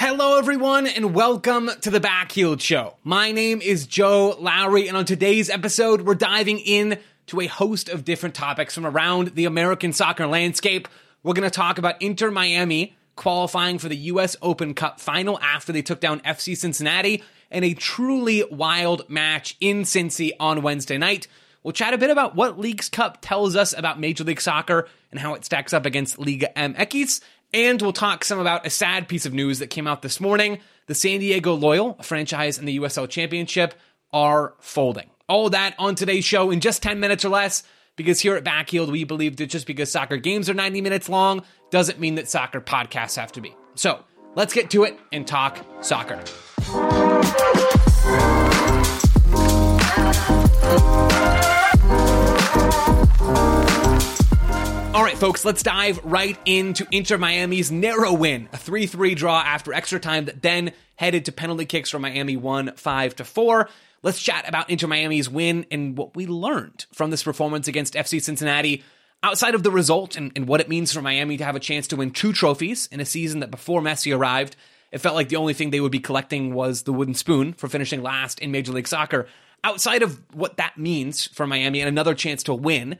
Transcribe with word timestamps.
Hello, 0.00 0.38
everyone, 0.38 0.86
and 0.86 1.14
welcome 1.14 1.70
to 1.82 1.90
the 1.90 2.00
Backheeled 2.00 2.60
Show. 2.60 2.94
My 3.04 3.30
name 3.30 3.60
is 3.60 3.86
Joe 3.86 4.36
Lowery, 4.38 4.88
and 4.88 4.96
on 4.96 5.04
today's 5.04 5.50
episode, 5.50 6.02
we're 6.02 6.14
diving 6.14 6.60
in 6.60 6.98
to 7.26 7.40
a 7.40 7.46
host 7.46 7.88
of 7.88 8.04
different 8.04 8.34
topics 8.34 8.74
from 8.74 8.86
around 8.86 9.34
the 9.34 9.44
American 9.44 9.92
soccer 9.92 10.26
landscape. 10.26 10.88
We're 11.22 11.34
going 11.34 11.50
to 11.50 11.54
talk 11.54 11.78
about 11.78 12.00
Inter 12.00 12.30
Miami 12.30 12.96
qualifying 13.16 13.78
for 13.78 13.88
the 13.88 13.96
U.S. 13.96 14.34
Open 14.40 14.72
Cup 14.72 14.98
final 14.98 15.38
after 15.40 15.72
they 15.72 15.82
took 15.82 16.00
down 16.00 16.20
FC 16.20 16.56
Cincinnati, 16.56 17.22
and 17.50 17.64
a 17.64 17.74
truly 17.74 18.44
wild 18.50 19.10
match 19.10 19.56
in 19.60 19.82
Cincy 19.82 20.30
on 20.40 20.62
Wednesday 20.62 20.96
night. 20.96 21.26
We'll 21.62 21.72
chat 21.72 21.92
a 21.92 21.98
bit 21.98 22.10
about 22.10 22.34
what 22.34 22.58
Leagues 22.58 22.88
Cup 22.88 23.18
tells 23.20 23.56
us 23.56 23.76
about 23.76 24.00
Major 24.00 24.24
League 24.24 24.40
Soccer 24.40 24.88
and 25.10 25.20
how 25.20 25.34
it 25.34 25.44
stacks 25.44 25.74
up 25.74 25.84
against 25.84 26.18
Liga 26.18 26.50
MX. 26.56 27.20
And 27.52 27.80
we'll 27.80 27.92
talk 27.92 28.24
some 28.24 28.38
about 28.38 28.66
a 28.66 28.70
sad 28.70 29.08
piece 29.08 29.24
of 29.24 29.32
news 29.32 29.58
that 29.60 29.68
came 29.68 29.86
out 29.86 30.02
this 30.02 30.20
morning. 30.20 30.58
The 30.86 30.94
San 30.94 31.20
Diego 31.20 31.54
Loyal, 31.54 31.96
a 31.98 32.02
franchise 32.02 32.58
in 32.58 32.66
the 32.66 32.78
USL 32.78 33.08
Championship, 33.08 33.74
are 34.12 34.54
folding. 34.60 35.10
All 35.28 35.50
that 35.50 35.74
on 35.78 35.94
today's 35.94 36.24
show 36.24 36.50
in 36.50 36.60
just 36.60 36.82
10 36.82 37.00
minutes 37.00 37.24
or 37.24 37.30
less, 37.30 37.62
because 37.96 38.20
here 38.20 38.36
at 38.36 38.44
Backheeled, 38.44 38.90
we 38.90 39.04
believe 39.04 39.36
that 39.36 39.46
just 39.46 39.66
because 39.66 39.90
soccer 39.90 40.16
games 40.16 40.48
are 40.48 40.54
90 40.54 40.80
minutes 40.80 41.08
long 41.08 41.42
doesn't 41.70 41.98
mean 41.98 42.14
that 42.16 42.28
soccer 42.28 42.60
podcasts 42.60 43.16
have 43.16 43.32
to 43.32 43.40
be. 43.40 43.54
So 43.74 44.02
let's 44.34 44.52
get 44.52 44.70
to 44.70 44.84
it 44.84 44.98
and 45.12 45.26
talk 45.26 45.64
soccer. 45.80 46.22
All 54.94 55.04
right, 55.04 55.18
folks, 55.18 55.44
let's 55.44 55.62
dive 55.62 56.00
right 56.02 56.38
into 56.46 56.86
Inter 56.90 57.18
Miami's 57.18 57.70
narrow 57.70 58.14
win, 58.14 58.48
a 58.54 58.56
3 58.56 58.86
3 58.86 59.14
draw 59.14 59.38
after 59.38 59.74
extra 59.74 60.00
time 60.00 60.24
that 60.24 60.40
then 60.40 60.72
headed 60.96 61.26
to 61.26 61.32
penalty 61.32 61.66
kicks 61.66 61.90
for 61.90 61.98
Miami 61.98 62.38
1 62.38 62.72
5 62.74 63.16
to 63.16 63.24
4. 63.24 63.68
Let's 64.02 64.20
chat 64.20 64.48
about 64.48 64.70
Inter 64.70 64.86
Miami's 64.86 65.28
win 65.28 65.66
and 65.70 65.96
what 65.96 66.16
we 66.16 66.26
learned 66.26 66.86
from 66.92 67.10
this 67.10 67.22
performance 67.22 67.68
against 67.68 67.94
FC 67.94 68.20
Cincinnati 68.20 68.82
outside 69.22 69.54
of 69.54 69.62
the 69.62 69.70
result 69.70 70.16
and, 70.16 70.32
and 70.34 70.48
what 70.48 70.60
it 70.60 70.70
means 70.70 70.90
for 70.90 71.02
Miami 71.02 71.36
to 71.36 71.44
have 71.44 71.54
a 71.54 71.60
chance 71.60 71.88
to 71.88 71.96
win 71.96 72.10
two 72.10 72.32
trophies 72.32 72.88
in 72.90 72.98
a 72.98 73.04
season 73.04 73.40
that 73.40 73.50
before 73.50 73.82
Messi 73.82 74.16
arrived, 74.16 74.56
it 74.90 74.98
felt 74.98 75.14
like 75.14 75.28
the 75.28 75.36
only 75.36 75.52
thing 75.52 75.68
they 75.68 75.80
would 75.80 75.92
be 75.92 76.00
collecting 76.00 76.54
was 76.54 76.82
the 76.82 76.94
wooden 76.94 77.14
spoon 77.14 77.52
for 77.52 77.68
finishing 77.68 78.02
last 78.02 78.40
in 78.40 78.52
Major 78.52 78.72
League 78.72 78.88
Soccer. 78.88 79.26
Outside 79.62 80.02
of 80.02 80.18
what 80.32 80.56
that 80.56 80.78
means 80.78 81.26
for 81.26 81.46
Miami 81.46 81.80
and 81.80 81.88
another 81.88 82.14
chance 82.14 82.42
to 82.44 82.54
win, 82.54 82.96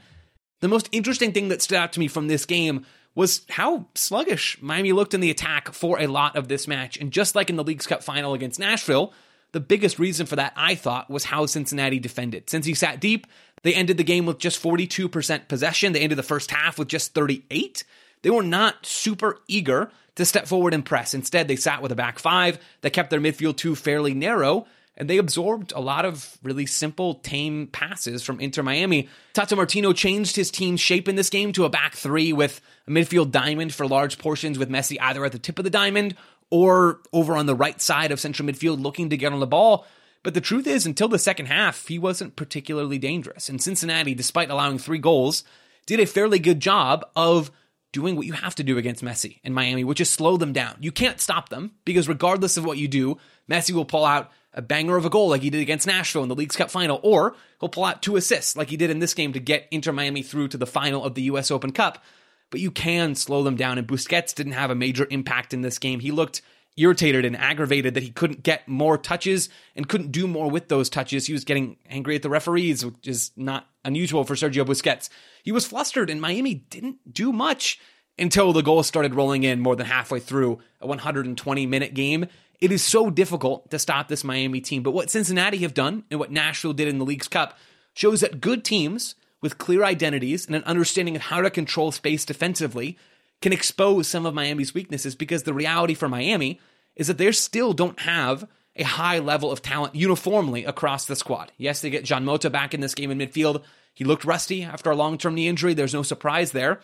the 0.60 0.68
most 0.68 0.88
interesting 0.92 1.32
thing 1.32 1.48
that 1.48 1.62
stood 1.62 1.78
out 1.78 1.92
to 1.92 2.00
me 2.00 2.08
from 2.08 2.28
this 2.28 2.46
game 2.46 2.84
was 3.14 3.42
how 3.48 3.86
sluggish 3.94 4.58
Miami 4.60 4.92
looked 4.92 5.14
in 5.14 5.20
the 5.20 5.30
attack 5.30 5.72
for 5.72 6.00
a 6.00 6.06
lot 6.06 6.36
of 6.36 6.48
this 6.48 6.68
match. 6.68 6.96
And 6.98 7.10
just 7.10 7.34
like 7.34 7.50
in 7.50 7.56
the 7.56 7.64
Leagues 7.64 7.86
Cup 7.86 8.02
final 8.02 8.34
against 8.34 8.60
Nashville, 8.60 9.12
the 9.52 9.60
biggest 9.60 9.98
reason 9.98 10.26
for 10.26 10.36
that, 10.36 10.52
I 10.56 10.74
thought, 10.74 11.10
was 11.10 11.24
how 11.24 11.46
Cincinnati 11.46 11.98
defended. 11.98 12.46
Cincy 12.46 12.76
sat 12.76 13.00
deep, 13.00 13.26
they 13.62 13.74
ended 13.74 13.96
the 13.96 14.04
game 14.04 14.26
with 14.26 14.38
just 14.38 14.62
42% 14.62 15.48
possession. 15.48 15.92
They 15.92 16.00
ended 16.00 16.18
the 16.18 16.22
first 16.22 16.50
half 16.50 16.78
with 16.78 16.88
just 16.88 17.14
38. 17.14 17.84
They 18.22 18.30
were 18.30 18.42
not 18.42 18.86
super 18.86 19.40
eager 19.48 19.90
to 20.16 20.24
step 20.24 20.46
forward 20.46 20.74
and 20.74 20.84
press. 20.84 21.14
Instead, 21.14 21.48
they 21.48 21.56
sat 21.56 21.82
with 21.82 21.92
a 21.92 21.96
back 21.96 22.18
five 22.18 22.58
that 22.82 22.92
kept 22.92 23.10
their 23.10 23.20
midfield 23.20 23.56
two 23.56 23.74
fairly 23.74 24.14
narrow 24.14 24.66
and 24.98 25.08
they 25.08 25.16
absorbed 25.16 25.72
a 25.72 25.80
lot 25.80 26.04
of 26.04 26.36
really 26.42 26.66
simple, 26.66 27.14
tame 27.14 27.68
passes 27.68 28.22
from 28.22 28.40
Inter 28.40 28.64
Miami. 28.64 29.08
Tata 29.32 29.54
Martino 29.54 29.92
changed 29.92 30.34
his 30.34 30.50
team's 30.50 30.80
shape 30.80 31.08
in 31.08 31.14
this 31.14 31.30
game 31.30 31.52
to 31.52 31.64
a 31.64 31.70
back 31.70 31.94
three 31.94 32.32
with 32.32 32.60
a 32.88 32.90
midfield 32.90 33.30
diamond 33.30 33.72
for 33.72 33.86
large 33.86 34.18
portions, 34.18 34.58
with 34.58 34.68
Messi 34.68 34.98
either 35.00 35.24
at 35.24 35.32
the 35.32 35.38
tip 35.38 35.58
of 35.58 35.64
the 35.64 35.70
diamond 35.70 36.16
or 36.50 37.00
over 37.12 37.36
on 37.36 37.46
the 37.46 37.54
right 37.54 37.80
side 37.80 38.10
of 38.10 38.18
central 38.18 38.48
midfield 38.48 38.82
looking 38.82 39.08
to 39.10 39.16
get 39.16 39.32
on 39.32 39.38
the 39.40 39.46
ball. 39.46 39.86
But 40.24 40.34
the 40.34 40.40
truth 40.40 40.66
is, 40.66 40.84
until 40.84 41.08
the 41.08 41.18
second 41.18 41.46
half, 41.46 41.86
he 41.86 41.98
wasn't 41.98 42.34
particularly 42.34 42.98
dangerous. 42.98 43.48
And 43.48 43.62
Cincinnati, 43.62 44.14
despite 44.14 44.50
allowing 44.50 44.78
three 44.78 44.98
goals, 44.98 45.44
did 45.86 46.00
a 46.00 46.06
fairly 46.06 46.40
good 46.40 46.58
job 46.58 47.06
of 47.14 47.52
doing 47.92 48.16
what 48.16 48.26
you 48.26 48.32
have 48.34 48.54
to 48.56 48.64
do 48.64 48.78
against 48.78 49.02
Messi 49.02 49.40
in 49.42 49.54
Miami, 49.54 49.84
which 49.84 50.00
is 50.00 50.10
slow 50.10 50.36
them 50.36 50.52
down. 50.52 50.76
You 50.80 50.92
can't 50.92 51.20
stop 51.20 51.48
them 51.48 51.72
because 51.84 52.08
regardless 52.08 52.56
of 52.56 52.64
what 52.64 52.78
you 52.78 52.88
do, 52.88 53.18
Messi 53.50 53.72
will 53.72 53.84
pull 53.84 54.04
out 54.04 54.30
a 54.52 54.62
banger 54.62 54.96
of 54.96 55.04
a 55.04 55.10
goal 55.10 55.28
like 55.28 55.42
he 55.42 55.50
did 55.50 55.60
against 55.60 55.86
Nashville 55.86 56.22
in 56.22 56.28
the 56.28 56.34
Leagues 56.34 56.56
Cup 56.56 56.70
final, 56.70 57.00
or 57.02 57.34
he'll 57.60 57.68
pull 57.68 57.84
out 57.84 58.02
two 58.02 58.16
assists 58.16 58.56
like 58.56 58.70
he 58.70 58.76
did 58.76 58.90
in 58.90 58.98
this 58.98 59.14
game 59.14 59.32
to 59.32 59.40
get 59.40 59.68
Inter 59.70 59.92
Miami 59.92 60.22
through 60.22 60.48
to 60.48 60.56
the 60.56 60.66
final 60.66 61.04
of 61.04 61.14
the 61.14 61.22
US 61.22 61.50
Open 61.50 61.72
Cup. 61.72 62.02
But 62.50 62.60
you 62.60 62.70
can 62.70 63.14
slow 63.14 63.42
them 63.42 63.56
down, 63.56 63.78
and 63.78 63.86
Busquets 63.86 64.34
didn't 64.34 64.52
have 64.52 64.70
a 64.70 64.74
major 64.74 65.06
impact 65.10 65.52
in 65.52 65.60
this 65.60 65.78
game. 65.78 66.00
He 66.00 66.10
looked 66.10 66.40
irritated 66.78 67.24
and 67.24 67.36
aggravated 67.36 67.94
that 67.94 68.02
he 68.02 68.10
couldn't 68.10 68.42
get 68.42 68.66
more 68.68 68.96
touches 68.96 69.48
and 69.76 69.88
couldn't 69.88 70.12
do 70.12 70.26
more 70.26 70.50
with 70.50 70.68
those 70.68 70.88
touches. 70.88 71.26
He 71.26 71.32
was 71.32 71.44
getting 71.44 71.76
angry 71.88 72.14
at 72.14 72.22
the 72.22 72.30
referees, 72.30 72.86
which 72.86 73.06
is 73.06 73.32
not 73.36 73.66
unusual 73.88 74.22
for 74.22 74.36
Sergio 74.36 74.64
Busquets. 74.64 75.08
He 75.42 75.50
was 75.50 75.66
flustered, 75.66 76.10
and 76.10 76.20
Miami 76.20 76.54
didn't 76.54 77.12
do 77.12 77.32
much 77.32 77.80
until 78.18 78.52
the 78.52 78.62
goals 78.62 78.86
started 78.86 79.14
rolling 79.14 79.42
in 79.42 79.60
more 79.60 79.74
than 79.74 79.86
halfway 79.86 80.20
through 80.20 80.58
a 80.80 80.86
120 80.86 81.66
minute 81.66 81.94
game. 81.94 82.26
It 82.60 82.72
is 82.72 82.82
so 82.82 83.10
difficult 83.10 83.70
to 83.70 83.78
stop 83.78 84.08
this 84.08 84.24
Miami 84.24 84.60
team. 84.60 84.82
But 84.82 84.90
what 84.92 85.10
Cincinnati 85.10 85.58
have 85.58 85.74
done 85.74 86.04
and 86.10 86.18
what 86.18 86.32
Nashville 86.32 86.72
did 86.72 86.88
in 86.88 86.98
the 86.98 87.04
Leagues 87.04 87.28
Cup 87.28 87.56
shows 87.94 88.20
that 88.20 88.40
good 88.40 88.64
teams 88.64 89.14
with 89.40 89.58
clear 89.58 89.84
identities 89.84 90.46
and 90.46 90.56
an 90.56 90.64
understanding 90.64 91.14
of 91.16 91.22
how 91.22 91.40
to 91.40 91.50
control 91.50 91.92
space 91.92 92.24
defensively 92.24 92.98
can 93.40 93.52
expose 93.52 94.08
some 94.08 94.26
of 94.26 94.34
Miami's 94.34 94.74
weaknesses 94.74 95.14
because 95.14 95.44
the 95.44 95.54
reality 95.54 95.94
for 95.94 96.08
Miami 96.08 96.58
is 96.96 97.06
that 97.06 97.18
they 97.18 97.30
still 97.30 97.72
don't 97.72 98.00
have 98.00 98.48
a 98.74 98.82
high 98.82 99.18
level 99.18 99.50
of 99.50 99.62
talent 99.62 99.94
uniformly 99.94 100.64
across 100.64 101.04
the 101.04 101.16
squad. 101.16 101.52
Yes, 101.56 101.80
they 101.80 101.90
get 101.90 102.04
Jean 102.04 102.24
Mota 102.24 102.50
back 102.50 102.74
in 102.74 102.80
this 102.80 102.94
game 102.94 103.10
in 103.10 103.18
midfield. 103.18 103.62
He 103.98 104.04
looked 104.04 104.24
rusty 104.24 104.62
after 104.62 104.92
a 104.92 104.94
long 104.94 105.18
term 105.18 105.34
knee 105.34 105.48
injury. 105.48 105.74
There's 105.74 105.92
no 105.92 106.04
surprise 106.04 106.52
there. 106.52 106.78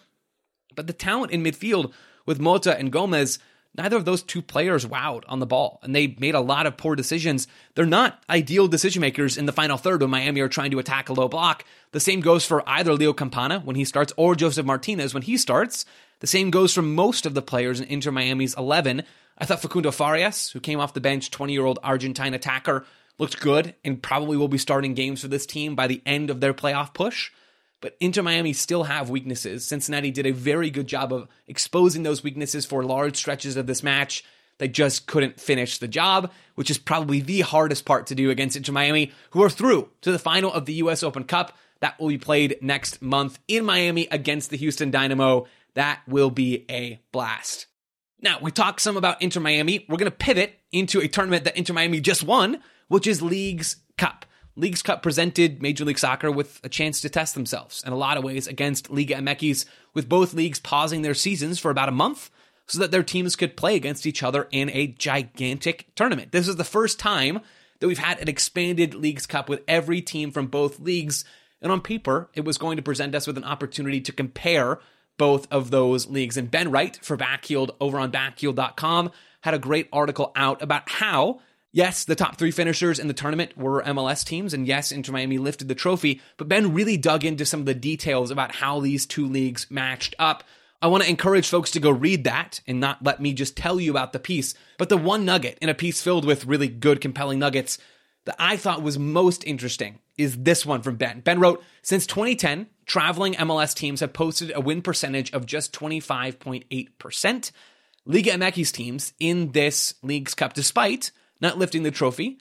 But 0.74 0.88
the 0.88 0.92
talent 0.92 1.30
in 1.30 1.44
midfield 1.44 1.92
with 2.26 2.40
Mota 2.40 2.76
and 2.76 2.90
Gomez 2.90 3.38
neither 3.76 3.96
of 3.96 4.04
those 4.04 4.22
two 4.24 4.42
players 4.42 4.84
wowed 4.84 5.22
on 5.28 5.38
the 5.38 5.46
ball, 5.46 5.78
and 5.84 5.94
they 5.94 6.16
made 6.18 6.34
a 6.34 6.40
lot 6.40 6.66
of 6.66 6.76
poor 6.76 6.96
decisions. 6.96 7.46
They're 7.76 7.86
not 7.86 8.20
ideal 8.28 8.66
decision 8.66 9.00
makers 9.00 9.36
in 9.36 9.46
the 9.46 9.52
final 9.52 9.76
third 9.76 10.00
when 10.00 10.10
Miami 10.10 10.40
are 10.40 10.48
trying 10.48 10.72
to 10.72 10.80
attack 10.80 11.08
a 11.08 11.12
low 11.12 11.28
block. 11.28 11.64
The 11.92 12.00
same 12.00 12.20
goes 12.20 12.44
for 12.44 12.68
either 12.68 12.94
Leo 12.94 13.12
Campana 13.12 13.60
when 13.60 13.76
he 13.76 13.84
starts 13.84 14.12
or 14.16 14.34
Josef 14.34 14.66
Martinez 14.66 15.14
when 15.14 15.22
he 15.22 15.36
starts. 15.36 15.84
The 16.18 16.26
same 16.26 16.50
goes 16.50 16.74
for 16.74 16.82
most 16.82 17.26
of 17.26 17.34
the 17.34 17.42
players 17.42 17.80
in 17.80 17.86
Inter 17.86 18.10
Miami's 18.10 18.56
11. 18.56 19.04
I 19.38 19.44
thought 19.44 19.62
Facundo 19.62 19.92
Farias, 19.92 20.50
who 20.50 20.60
came 20.60 20.80
off 20.80 20.94
the 20.94 21.00
bench, 21.00 21.30
20 21.30 21.52
year 21.52 21.64
old 21.64 21.78
Argentine 21.82 22.34
attacker, 22.34 22.86
looked 23.18 23.40
good 23.40 23.74
and 23.84 24.02
probably 24.02 24.36
will 24.36 24.48
be 24.48 24.58
starting 24.58 24.94
games 24.94 25.20
for 25.22 25.28
this 25.28 25.46
team 25.46 25.74
by 25.74 25.86
the 25.86 26.02
end 26.04 26.30
of 26.30 26.40
their 26.40 26.54
playoff 26.54 26.94
push. 26.94 27.30
But 27.80 27.96
Inter 28.00 28.22
Miami 28.22 28.52
still 28.52 28.84
have 28.84 29.10
weaknesses. 29.10 29.66
Cincinnati 29.66 30.10
did 30.10 30.26
a 30.26 30.32
very 30.32 30.70
good 30.70 30.86
job 30.86 31.12
of 31.12 31.28
exposing 31.46 32.02
those 32.02 32.24
weaknesses 32.24 32.64
for 32.64 32.82
large 32.82 33.16
stretches 33.16 33.56
of 33.56 33.66
this 33.66 33.82
match. 33.82 34.24
They 34.58 34.68
just 34.68 35.06
couldn't 35.06 35.40
finish 35.40 35.78
the 35.78 35.88
job, 35.88 36.30
which 36.54 36.70
is 36.70 36.78
probably 36.78 37.20
the 37.20 37.40
hardest 37.40 37.84
part 37.84 38.06
to 38.06 38.14
do 38.14 38.30
against 38.30 38.56
Inter 38.56 38.72
Miami, 38.72 39.12
who 39.30 39.42
are 39.42 39.50
through 39.50 39.90
to 40.02 40.12
the 40.12 40.18
final 40.18 40.52
of 40.52 40.64
the 40.64 40.74
U.S. 40.74 41.02
Open 41.02 41.24
Cup. 41.24 41.56
That 41.80 42.00
will 42.00 42.08
be 42.08 42.18
played 42.18 42.56
next 42.62 43.02
month 43.02 43.38
in 43.48 43.64
Miami 43.64 44.06
against 44.10 44.50
the 44.50 44.56
Houston 44.56 44.90
Dynamo. 44.90 45.46
That 45.74 46.00
will 46.06 46.30
be 46.30 46.64
a 46.70 47.00
blast. 47.12 47.66
Now, 48.22 48.38
we 48.40 48.50
talked 48.50 48.80
some 48.80 48.96
about 48.96 49.20
Inter 49.20 49.40
Miami. 49.40 49.84
We're 49.88 49.98
going 49.98 50.10
to 50.10 50.16
pivot 50.16 50.58
into 50.72 51.00
a 51.00 51.08
tournament 51.08 51.44
that 51.44 51.58
Inter 51.58 51.74
Miami 51.74 52.00
just 52.00 52.22
won, 52.22 52.62
which 52.88 53.06
is 53.06 53.22
Leagues 53.22 53.76
Cup. 53.96 54.26
Leagues 54.56 54.82
Cup 54.82 55.02
presented 55.02 55.60
Major 55.60 55.84
League 55.84 55.98
Soccer 55.98 56.30
with 56.30 56.60
a 56.62 56.68
chance 56.68 57.00
to 57.00 57.08
test 57.08 57.34
themselves 57.34 57.82
in 57.84 57.92
a 57.92 57.96
lot 57.96 58.16
of 58.16 58.22
ways 58.22 58.46
against 58.46 58.90
Liga 58.90 59.16
MX, 59.16 59.64
with 59.94 60.08
both 60.08 60.32
leagues 60.32 60.60
pausing 60.60 61.02
their 61.02 61.14
seasons 61.14 61.58
for 61.58 61.70
about 61.70 61.88
a 61.88 61.92
month 61.92 62.30
so 62.66 62.78
that 62.78 62.90
their 62.90 63.02
teams 63.02 63.36
could 63.36 63.56
play 63.56 63.74
against 63.76 64.06
each 64.06 64.22
other 64.22 64.48
in 64.50 64.70
a 64.70 64.86
gigantic 64.86 65.92
tournament. 65.94 66.32
This 66.32 66.48
is 66.48 66.56
the 66.56 66.64
first 66.64 66.98
time 66.98 67.40
that 67.80 67.88
we've 67.88 67.98
had 67.98 68.20
an 68.20 68.28
expanded 68.28 68.94
Leagues 68.94 69.26
Cup 69.26 69.48
with 69.48 69.62
every 69.68 70.00
team 70.00 70.30
from 70.30 70.46
both 70.46 70.80
leagues. 70.80 71.24
And 71.60 71.72
on 71.72 71.80
paper, 71.80 72.30
it 72.34 72.44
was 72.44 72.58
going 72.58 72.76
to 72.76 72.82
present 72.82 73.14
us 73.14 73.26
with 73.26 73.36
an 73.36 73.44
opportunity 73.44 74.00
to 74.02 74.12
compare 74.12 74.78
both 75.18 75.46
of 75.50 75.70
those 75.70 76.08
leagues. 76.08 76.36
And 76.36 76.50
Ben 76.50 76.70
Wright 76.70 76.98
for 77.02 77.16
Backheeled 77.16 77.74
over 77.80 77.98
on 77.98 78.10
backheeled.com 78.10 79.10
had 79.42 79.54
a 79.54 79.58
great 79.58 79.88
article 79.92 80.32
out 80.34 80.62
about 80.62 80.88
how 80.88 81.40
Yes, 81.74 82.04
the 82.04 82.14
top 82.14 82.36
three 82.36 82.52
finishers 82.52 83.00
in 83.00 83.08
the 83.08 83.12
tournament 83.14 83.58
were 83.58 83.82
MLS 83.82 84.24
teams, 84.24 84.54
and 84.54 84.64
yes, 84.64 84.92
Inter 84.92 85.10
Miami 85.10 85.38
lifted 85.38 85.66
the 85.66 85.74
trophy, 85.74 86.20
but 86.36 86.46
Ben 86.46 86.72
really 86.72 86.96
dug 86.96 87.24
into 87.24 87.44
some 87.44 87.58
of 87.58 87.66
the 87.66 87.74
details 87.74 88.30
about 88.30 88.54
how 88.54 88.78
these 88.78 89.06
two 89.06 89.26
leagues 89.26 89.66
matched 89.70 90.14
up. 90.16 90.44
I 90.80 90.86
want 90.86 91.02
to 91.02 91.10
encourage 91.10 91.48
folks 91.48 91.72
to 91.72 91.80
go 91.80 91.90
read 91.90 92.22
that 92.24 92.60
and 92.68 92.78
not 92.78 93.02
let 93.02 93.20
me 93.20 93.32
just 93.32 93.56
tell 93.56 93.80
you 93.80 93.90
about 93.90 94.12
the 94.12 94.20
piece. 94.20 94.54
But 94.78 94.88
the 94.88 94.96
one 94.96 95.24
nugget 95.24 95.58
in 95.60 95.68
a 95.68 95.74
piece 95.74 96.00
filled 96.00 96.24
with 96.24 96.46
really 96.46 96.68
good, 96.68 97.00
compelling 97.00 97.40
nuggets 97.40 97.78
that 98.24 98.36
I 98.38 98.56
thought 98.56 98.80
was 98.80 98.96
most 98.96 99.42
interesting 99.42 99.98
is 100.16 100.36
this 100.36 100.64
one 100.64 100.80
from 100.80 100.94
Ben. 100.94 101.22
Ben 101.22 101.40
wrote 101.40 101.60
Since 101.82 102.06
2010, 102.06 102.68
traveling 102.86 103.34
MLS 103.34 103.74
teams 103.74 103.98
have 103.98 104.12
posted 104.12 104.52
a 104.54 104.60
win 104.60 104.80
percentage 104.80 105.32
of 105.32 105.44
just 105.44 105.72
25.8%. 105.72 107.50
Liga 108.06 108.30
MX 108.30 108.72
teams 108.72 109.12
in 109.18 109.50
this 109.50 109.94
Leagues 110.04 110.34
Cup, 110.34 110.52
despite 110.52 111.10
not 111.40 111.58
lifting 111.58 111.82
the 111.82 111.90
trophy, 111.90 112.38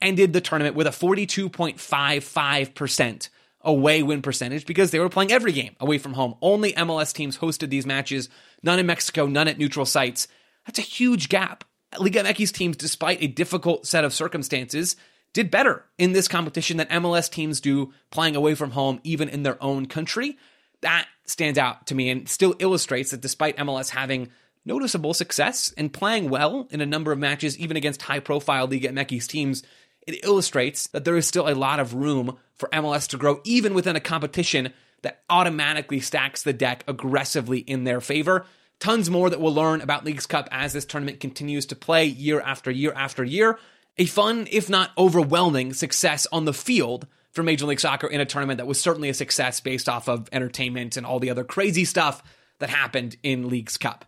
ended 0.00 0.32
the 0.32 0.40
tournament 0.40 0.76
with 0.76 0.86
a 0.86 0.90
42.55% 0.90 3.28
away 3.62 4.02
win 4.02 4.22
percentage 4.22 4.66
because 4.66 4.90
they 4.90 4.98
were 4.98 5.08
playing 5.08 5.32
every 5.32 5.52
game 5.52 5.74
away 5.80 5.98
from 5.98 6.12
home. 6.12 6.34
Only 6.42 6.72
MLS 6.74 7.14
teams 7.14 7.38
hosted 7.38 7.70
these 7.70 7.86
matches, 7.86 8.28
none 8.62 8.78
in 8.78 8.86
Mexico, 8.86 9.26
none 9.26 9.48
at 9.48 9.58
neutral 9.58 9.86
sites. 9.86 10.28
That's 10.66 10.78
a 10.78 10.82
huge 10.82 11.28
gap. 11.28 11.64
Liga 11.98 12.22
MX 12.22 12.52
teams, 12.52 12.76
despite 12.76 13.22
a 13.22 13.26
difficult 13.26 13.86
set 13.86 14.04
of 14.04 14.12
circumstances, 14.12 14.96
did 15.32 15.50
better 15.50 15.84
in 15.98 16.12
this 16.12 16.28
competition 16.28 16.76
than 16.76 16.86
MLS 16.88 17.30
teams 17.30 17.60
do 17.60 17.92
playing 18.10 18.36
away 18.36 18.54
from 18.54 18.72
home, 18.72 19.00
even 19.04 19.28
in 19.28 19.42
their 19.42 19.62
own 19.62 19.86
country. 19.86 20.36
That 20.80 21.06
stands 21.24 21.58
out 21.58 21.86
to 21.86 21.94
me 21.94 22.10
and 22.10 22.28
still 22.28 22.54
illustrates 22.58 23.10
that 23.10 23.20
despite 23.20 23.56
MLS 23.56 23.90
having 23.90 24.28
noticeable 24.64 25.14
success 25.14 25.72
and 25.76 25.92
playing 25.92 26.30
well 26.30 26.66
in 26.70 26.80
a 26.80 26.86
number 26.86 27.12
of 27.12 27.18
matches, 27.18 27.58
even 27.58 27.76
against 27.76 28.02
high 28.02 28.20
profile 28.20 28.66
Liga 28.66 28.88
MX 28.88 29.26
teams, 29.26 29.62
it 30.06 30.24
illustrates 30.24 30.86
that 30.88 31.04
there 31.04 31.16
is 31.16 31.26
still 31.26 31.48
a 31.48 31.54
lot 31.54 31.80
of 31.80 31.94
room 31.94 32.36
for 32.54 32.68
MLS 32.70 33.08
to 33.08 33.16
grow, 33.16 33.40
even 33.44 33.74
within 33.74 33.96
a 33.96 34.00
competition 34.00 34.72
that 35.02 35.22
automatically 35.28 36.00
stacks 36.00 36.42
the 36.42 36.52
deck 36.52 36.84
aggressively 36.88 37.58
in 37.58 37.84
their 37.84 38.00
favor. 38.00 38.46
Tons 38.80 39.10
more 39.10 39.30
that 39.30 39.40
we'll 39.40 39.54
learn 39.54 39.80
about 39.80 40.04
Leagues 40.04 40.26
Cup 40.26 40.48
as 40.50 40.72
this 40.72 40.84
tournament 40.84 41.20
continues 41.20 41.66
to 41.66 41.76
play 41.76 42.04
year 42.04 42.40
after 42.40 42.70
year 42.70 42.92
after 42.92 43.24
year. 43.24 43.58
A 43.96 44.06
fun, 44.06 44.48
if 44.50 44.68
not 44.68 44.90
overwhelming, 44.98 45.72
success 45.72 46.26
on 46.32 46.44
the 46.44 46.52
field 46.52 47.06
for 47.30 47.42
Major 47.42 47.66
League 47.66 47.80
Soccer 47.80 48.06
in 48.06 48.20
a 48.20 48.26
tournament 48.26 48.58
that 48.58 48.66
was 48.66 48.80
certainly 48.80 49.08
a 49.08 49.14
success 49.14 49.60
based 49.60 49.88
off 49.88 50.08
of 50.08 50.28
entertainment 50.32 50.96
and 50.96 51.06
all 51.06 51.20
the 51.20 51.30
other 51.30 51.44
crazy 51.44 51.84
stuff 51.84 52.22
that 52.58 52.70
happened 52.70 53.16
in 53.22 53.48
Leagues 53.48 53.76
Cup. 53.76 54.04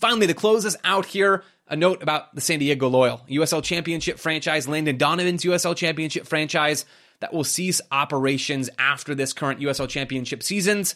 Finally, 0.00 0.26
to 0.26 0.34
close 0.34 0.64
us 0.64 0.76
out 0.82 1.04
here, 1.04 1.44
a 1.68 1.76
note 1.76 2.02
about 2.02 2.34
the 2.34 2.40
San 2.40 2.58
Diego 2.58 2.88
Loyal 2.88 3.20
USL 3.28 3.62
Championship 3.62 4.18
franchise, 4.18 4.66
Landon 4.66 4.96
Donovan's 4.96 5.44
USL 5.44 5.76
Championship 5.76 6.26
franchise 6.26 6.84
that 7.20 7.32
will 7.34 7.44
cease 7.44 7.80
operations 7.92 8.70
after 8.78 9.14
this 9.14 9.32
current 9.32 9.60
USL 9.60 9.88
Championship 9.88 10.42
seasons. 10.42 10.94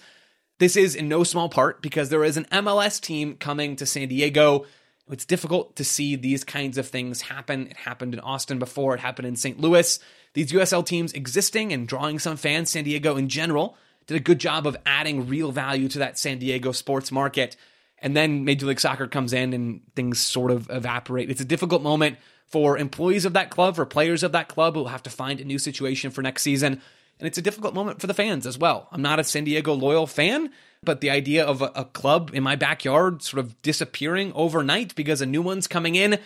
This 0.58 0.76
is 0.76 0.94
in 0.94 1.08
no 1.08 1.22
small 1.22 1.48
part 1.48 1.82
because 1.82 2.08
there 2.08 2.24
is 2.24 2.36
an 2.36 2.46
MLS 2.46 3.00
team 3.00 3.36
coming 3.36 3.76
to 3.76 3.86
San 3.86 4.08
Diego. 4.08 4.64
It's 5.10 5.26
difficult 5.26 5.76
to 5.76 5.84
see 5.84 6.16
these 6.16 6.42
kinds 6.42 6.78
of 6.78 6.88
things 6.88 7.20
happen. 7.20 7.66
It 7.68 7.76
happened 7.76 8.14
in 8.14 8.20
Austin 8.20 8.58
before, 8.58 8.94
it 8.94 9.00
happened 9.00 9.28
in 9.28 9.36
St. 9.36 9.60
Louis. 9.60 9.98
These 10.32 10.52
USL 10.52 10.84
teams 10.84 11.12
existing 11.12 11.72
and 11.72 11.86
drawing 11.86 12.18
some 12.18 12.38
fans, 12.38 12.70
San 12.70 12.84
Diego 12.84 13.16
in 13.16 13.28
general, 13.28 13.76
did 14.06 14.16
a 14.16 14.20
good 14.20 14.38
job 14.38 14.66
of 14.66 14.76
adding 14.86 15.28
real 15.28 15.52
value 15.52 15.88
to 15.88 15.98
that 15.98 16.18
San 16.18 16.38
Diego 16.38 16.72
sports 16.72 17.12
market. 17.12 17.56
And 18.04 18.14
then 18.14 18.44
Major 18.44 18.66
League 18.66 18.80
Soccer 18.80 19.06
comes 19.06 19.32
in 19.32 19.54
and 19.54 19.80
things 19.96 20.20
sort 20.20 20.50
of 20.50 20.68
evaporate. 20.70 21.30
It's 21.30 21.40
a 21.40 21.44
difficult 21.44 21.82
moment 21.82 22.18
for 22.46 22.76
employees 22.76 23.24
of 23.24 23.32
that 23.32 23.48
club, 23.48 23.76
for 23.76 23.86
players 23.86 24.22
of 24.22 24.32
that 24.32 24.46
club 24.46 24.74
who 24.74 24.84
have 24.84 25.02
to 25.04 25.10
find 25.10 25.40
a 25.40 25.44
new 25.44 25.58
situation 25.58 26.10
for 26.10 26.20
next 26.20 26.42
season. 26.42 26.82
And 27.18 27.26
it's 27.26 27.38
a 27.38 27.42
difficult 27.42 27.72
moment 27.74 28.02
for 28.02 28.06
the 28.06 28.12
fans 28.12 28.46
as 28.46 28.58
well. 28.58 28.88
I'm 28.92 29.00
not 29.00 29.20
a 29.20 29.24
San 29.24 29.44
Diego 29.44 29.72
loyal 29.72 30.06
fan, 30.06 30.50
but 30.82 31.00
the 31.00 31.08
idea 31.08 31.46
of 31.46 31.62
a, 31.62 31.72
a 31.74 31.86
club 31.86 32.30
in 32.34 32.42
my 32.42 32.56
backyard 32.56 33.22
sort 33.22 33.42
of 33.42 33.60
disappearing 33.62 34.32
overnight 34.34 34.94
because 34.94 35.22
a 35.22 35.26
new 35.26 35.40
one's 35.40 35.66
coming 35.66 35.94
in 35.94 36.18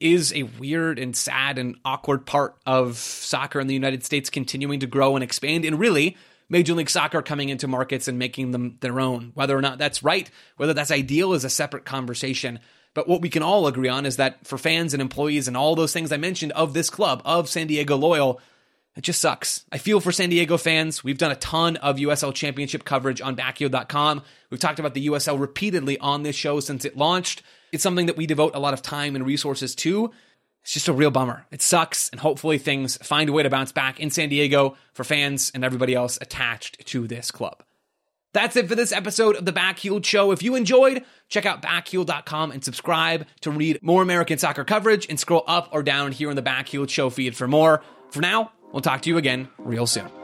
is 0.00 0.34
a 0.34 0.42
weird 0.42 0.98
and 0.98 1.16
sad 1.16 1.56
and 1.56 1.76
awkward 1.82 2.26
part 2.26 2.56
of 2.66 2.98
soccer 2.98 3.58
in 3.58 3.68
the 3.68 3.74
United 3.74 4.04
States 4.04 4.28
continuing 4.28 4.80
to 4.80 4.86
grow 4.86 5.16
and 5.16 5.24
expand. 5.24 5.64
And 5.64 5.78
really, 5.78 6.14
Major 6.52 6.74
League 6.74 6.90
Soccer 6.90 7.22
coming 7.22 7.48
into 7.48 7.66
markets 7.66 8.08
and 8.08 8.18
making 8.18 8.50
them 8.50 8.76
their 8.80 9.00
own. 9.00 9.32
Whether 9.34 9.56
or 9.56 9.62
not 9.62 9.78
that's 9.78 10.02
right, 10.02 10.30
whether 10.58 10.74
that's 10.74 10.90
ideal 10.90 11.32
is 11.32 11.44
a 11.44 11.50
separate 11.50 11.86
conversation. 11.86 12.60
But 12.92 13.08
what 13.08 13.22
we 13.22 13.30
can 13.30 13.42
all 13.42 13.66
agree 13.66 13.88
on 13.88 14.04
is 14.04 14.16
that 14.16 14.46
for 14.46 14.58
fans 14.58 14.92
and 14.92 15.00
employees 15.00 15.48
and 15.48 15.56
all 15.56 15.74
those 15.74 15.94
things 15.94 16.12
I 16.12 16.18
mentioned 16.18 16.52
of 16.52 16.74
this 16.74 16.90
club, 16.90 17.22
of 17.24 17.48
San 17.48 17.68
Diego 17.68 17.96
Loyal, 17.96 18.38
it 18.94 19.00
just 19.00 19.22
sucks. 19.22 19.64
I 19.72 19.78
feel 19.78 19.98
for 19.98 20.12
San 20.12 20.28
Diego 20.28 20.58
fans. 20.58 21.02
We've 21.02 21.16
done 21.16 21.32
a 21.32 21.36
ton 21.36 21.76
of 21.78 21.96
USL 21.96 22.34
Championship 22.34 22.84
coverage 22.84 23.22
on 23.22 23.34
backheel.com. 23.34 24.22
We've 24.50 24.60
talked 24.60 24.78
about 24.78 24.92
the 24.92 25.06
USL 25.06 25.40
repeatedly 25.40 25.98
on 25.98 26.22
this 26.22 26.36
show 26.36 26.60
since 26.60 26.84
it 26.84 26.98
launched. 26.98 27.42
It's 27.72 27.82
something 27.82 28.06
that 28.06 28.18
we 28.18 28.26
devote 28.26 28.54
a 28.54 28.60
lot 28.60 28.74
of 28.74 28.82
time 28.82 29.16
and 29.16 29.24
resources 29.24 29.74
to. 29.76 30.10
It's 30.62 30.72
just 30.72 30.88
a 30.88 30.92
real 30.92 31.10
bummer. 31.10 31.46
It 31.50 31.60
sucks, 31.60 32.08
and 32.10 32.20
hopefully 32.20 32.58
things 32.58 32.96
find 32.98 33.28
a 33.28 33.32
way 33.32 33.42
to 33.42 33.50
bounce 33.50 33.72
back 33.72 33.98
in 33.98 34.10
San 34.10 34.28
Diego 34.28 34.76
for 34.92 35.04
fans 35.04 35.50
and 35.54 35.64
everybody 35.64 35.94
else 35.94 36.18
attached 36.20 36.86
to 36.86 37.06
this 37.06 37.30
club. 37.30 37.62
That's 38.32 38.56
it 38.56 38.68
for 38.68 38.74
this 38.74 38.92
episode 38.92 39.36
of 39.36 39.44
the 39.44 39.52
Backheeled 39.52 40.06
Show. 40.06 40.32
If 40.32 40.42
you 40.42 40.54
enjoyed, 40.54 41.04
check 41.28 41.44
out 41.44 41.60
backheeled.com 41.60 42.50
and 42.50 42.64
subscribe 42.64 43.26
to 43.42 43.50
read 43.50 43.80
more 43.82 44.02
American 44.02 44.38
soccer 44.38 44.64
coverage 44.64 45.06
and 45.10 45.20
scroll 45.20 45.44
up 45.46 45.68
or 45.72 45.82
down 45.82 46.12
here 46.12 46.30
in 46.30 46.36
the 46.36 46.42
Backheeled 46.42 46.88
Show 46.88 47.10
feed 47.10 47.36
for 47.36 47.46
more. 47.46 47.82
For 48.10 48.20
now, 48.20 48.52
we'll 48.72 48.82
talk 48.82 49.02
to 49.02 49.10
you 49.10 49.18
again 49.18 49.48
real 49.58 49.86
soon. 49.86 50.21